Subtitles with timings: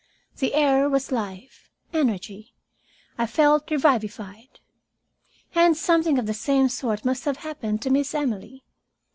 [0.37, 2.55] The air was life, energy.
[3.19, 4.59] I felt revivified.
[5.53, 8.63] And something of the same sort must have happened to Miss Emily.